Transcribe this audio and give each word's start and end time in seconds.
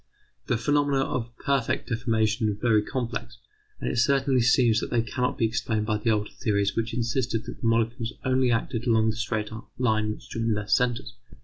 The 0.47 0.57
phenomena 0.57 1.01
of 1.03 1.29
permanent 1.37 1.85
deformation 1.85 2.49
are 2.49 2.55
very 2.55 2.81
complex, 2.81 3.37
and 3.79 3.87
it 3.87 3.97
certainly 3.99 4.41
seems 4.41 4.79
that 4.79 4.89
they 4.89 5.03
cannot 5.03 5.37
be 5.37 5.45
explained 5.45 5.85
by 5.85 5.99
the 5.99 6.09
older 6.09 6.31
theories 6.31 6.75
which 6.75 6.91
insisted 6.95 7.43
that 7.45 7.61
the 7.61 7.67
molecules 7.67 8.13
only 8.25 8.49
acted 8.49 8.87
along 8.87 9.11
the 9.11 9.15
straight 9.15 9.51
line 9.77 10.09
which 10.13 10.27
joined 10.29 10.57
their 10.57 10.65
centres. 10.67 11.13